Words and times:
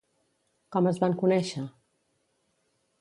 Com 0.75 0.89
es 0.91 1.01
van 1.03 1.15
conèixer? 1.25 1.67